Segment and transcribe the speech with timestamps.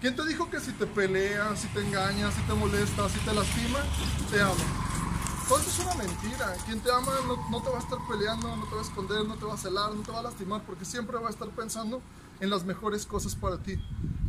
[0.00, 3.32] ¿Quién te dijo que si te peleas, si te engañas, si te molestas, si te
[3.32, 3.78] lastima,
[4.30, 4.52] te ama?
[5.48, 6.54] Todo eso es una mentira.
[6.66, 9.24] Quien te ama no, no, te va a estar peleando, no te va a esconder,
[9.24, 11.48] no te va a celar, no te va a lastimar, porque siempre va a estar
[11.48, 12.02] pensando
[12.40, 13.80] en las mejores cosas para ti.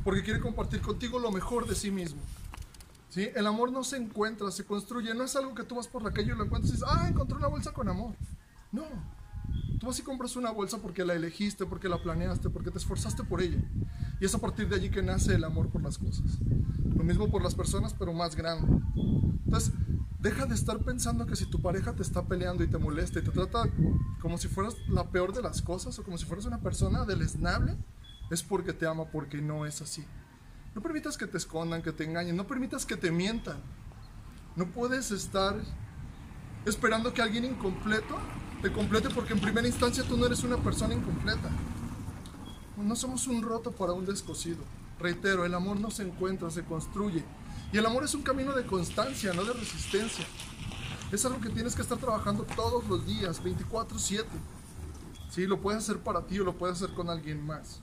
[0.05, 2.21] Porque quiere compartir contigo lo mejor de sí mismo.
[3.09, 3.29] ¿Sí?
[3.35, 5.13] El amor no se encuentra, se construye.
[5.15, 7.07] No es algo que tú vas por la calle y lo encuentras y dices, ah,
[7.09, 8.13] encontré una bolsa con amor.
[8.71, 8.85] No.
[9.79, 13.23] Tú vas y compras una bolsa porque la elegiste, porque la planeaste, porque te esforzaste
[13.23, 13.59] por ella.
[14.19, 16.39] Y es a partir de allí que nace el amor por las cosas.
[16.95, 18.81] Lo mismo por las personas, pero más grande.
[19.45, 19.73] Entonces,
[20.19, 23.23] deja de estar pensando que si tu pareja te está peleando y te molesta y
[23.23, 23.69] te trata
[24.19, 27.77] como si fueras la peor de las cosas o como si fueras una persona deleznable,
[28.31, 30.03] es porque te ama, porque no es así.
[30.73, 33.57] No permitas que te escondan, que te engañen, no permitas que te mientan.
[34.55, 35.55] No puedes estar
[36.65, 38.17] esperando que alguien incompleto
[38.61, 41.49] te complete porque en primera instancia tú no eres una persona incompleta.
[42.77, 44.59] No somos un roto para un descosido.
[44.99, 47.23] Reitero, el amor no se encuentra, se construye.
[47.73, 50.25] Y el amor es un camino de constancia, no de resistencia.
[51.11, 54.25] Es algo que tienes que estar trabajando todos los días, 24/7.
[55.29, 57.81] Sí, lo puedes hacer para ti o lo puedes hacer con alguien más.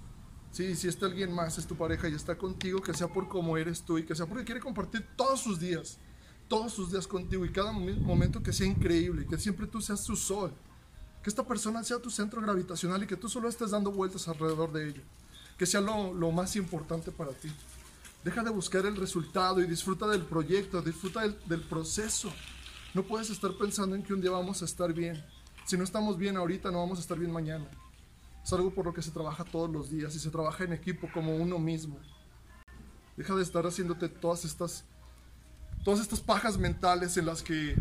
[0.51, 3.57] Sí, si este alguien más es tu pareja y está contigo, que sea por cómo
[3.57, 5.99] eres tú y que sea porque quiere compartir todos sus días,
[6.47, 10.15] todos sus días contigo y cada momento que sea increíble, que siempre tú seas su
[10.15, 10.55] sol,
[11.25, 14.71] que esta persona sea tu centro gravitacional y que tú solo estés dando vueltas alrededor
[14.73, 15.03] de ello,
[15.57, 17.51] que sea lo, lo más importante para ti.
[18.23, 22.31] Deja de buscar el resultado y disfruta del proyecto, disfruta del, del, proceso.
[22.93, 25.25] No puedes estar pensando en que un día vamos a estar bien.
[25.65, 27.67] Si no estamos bien ahorita, no vamos a estar bien mañana.
[28.45, 31.09] Es algo por lo que se trabaja todos los días y se trabaja en equipo
[31.15, 31.99] como uno mismo.
[33.17, 34.85] Deja de estar haciéndote todas estas,
[35.85, 37.77] todas estas pajas mentales en las que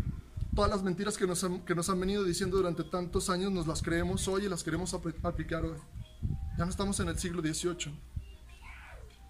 [0.54, 3.66] todas las mentiras que nos, han, que nos han venido diciendo durante tantos años nos
[3.66, 5.78] las creemos hoy y las queremos aplicar hoy.
[6.56, 7.92] Ya no estamos en el siglo XVIII.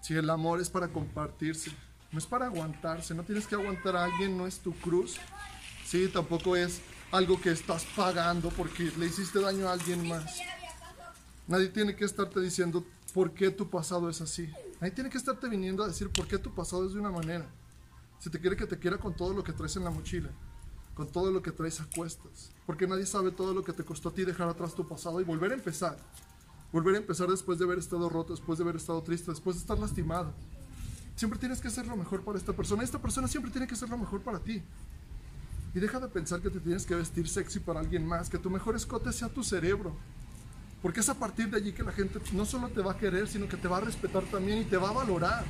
[0.01, 1.71] Si el amor es para compartirse,
[2.11, 5.17] no es para aguantarse, no tienes que aguantar a alguien, no es tu cruz.
[5.85, 6.81] Sí, tampoco es
[7.11, 10.39] algo que estás pagando porque le hiciste daño a alguien más.
[11.47, 14.47] Nadie tiene que estarte diciendo por qué tu pasado es así.
[14.79, 17.45] Nadie tiene que estarte viniendo a decir por qué tu pasado es de una manera.
[18.19, 20.29] Si te quiere que te quiera con todo lo que traes en la mochila,
[20.95, 22.51] con todo lo que traes a cuestas.
[22.65, 25.23] Porque nadie sabe todo lo que te costó a ti dejar atrás tu pasado y
[25.23, 25.97] volver a empezar
[26.75, 29.61] volver a empezar después de haber estado roto, después de haber estado triste, después de
[29.61, 30.33] estar lastimado.
[31.15, 32.83] Siempre tienes que hacer lo mejor para esta persona.
[32.83, 34.61] Esta persona siempre tiene que hacer lo mejor para ti.
[35.73, 38.49] Y deja de pensar que te tienes que vestir sexy para alguien más, que tu
[38.49, 39.95] mejor escote sea tu cerebro.
[40.81, 43.29] Porque es a partir de allí que la gente no solo te va a querer,
[43.29, 45.45] sino que te va a respetar también y te va a valorar.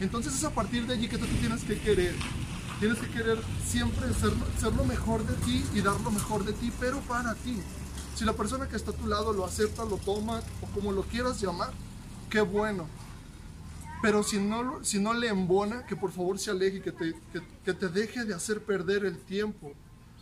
[0.00, 2.14] Entonces es a partir de allí que tú te tienes que querer.
[2.78, 6.52] Tienes que querer siempre ser, ser lo mejor de ti y dar lo mejor de
[6.52, 7.58] ti, pero para ti.
[8.14, 11.02] Si la persona que está a tu lado lo acepta, lo toma o como lo
[11.02, 11.72] quieras llamar,
[12.30, 12.86] qué bueno.
[14.00, 17.42] Pero si no, si no le embona, que por favor se aleje que te, que,
[17.64, 19.72] que te deje de hacer perder el tiempo.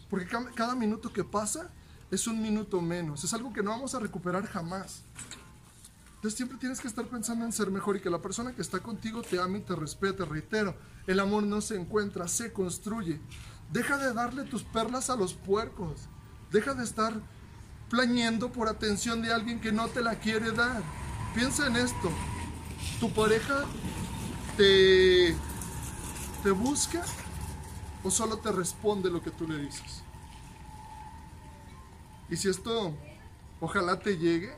[0.09, 1.71] Porque cada, cada minuto que pasa
[2.11, 3.23] es un minuto menos.
[3.23, 5.03] Es algo que no vamos a recuperar jamás.
[6.17, 8.81] Entonces siempre tienes que estar pensando en ser mejor y que la persona que está
[8.81, 10.25] contigo te ame y te respete.
[10.25, 10.75] Reitero,
[11.07, 13.21] el amor no se encuentra, se construye.
[13.71, 16.09] Deja de darle tus perlas a los puercos.
[16.51, 17.13] Deja de estar
[17.91, 20.83] plañendo por atención de alguien que no te la quiere dar.
[21.35, 22.11] Piensa en esto.
[22.99, 23.65] ¿Tu pareja
[24.57, 25.37] te,
[26.43, 27.05] te busca
[28.03, 30.03] o solo te responde lo que tú le dices?
[32.31, 32.95] Y si esto
[33.61, 34.53] ojalá te llegue,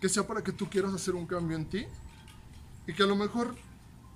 [0.00, 1.86] que sea para que tú quieras hacer un cambio en ti
[2.86, 3.54] y que a lo mejor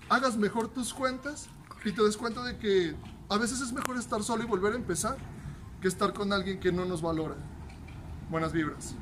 [0.09, 1.49] hagas mejor tus cuentas
[1.85, 2.95] y te des cuenta de que
[3.29, 5.17] a veces es mejor estar solo y volver a empezar
[5.81, 7.37] que estar con alguien que no nos valora
[8.31, 8.95] buenas vibras.